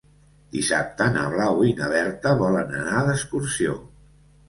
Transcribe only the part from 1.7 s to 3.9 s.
na Berta volen anar d'excursió.